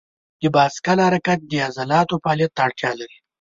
د 0.41 0.43
بایسکل 0.55 0.97
حرکت 1.07 1.39
د 1.45 1.53
عضلاتو 1.67 2.21
فعالیت 2.23 2.51
ته 2.55 2.61
اړتیا 2.67 2.91
لري. 2.99 3.17